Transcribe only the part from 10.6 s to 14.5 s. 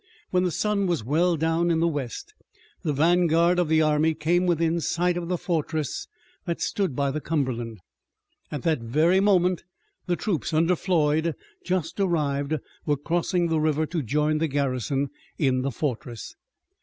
Floyd, just arrived, were crossing the river to join the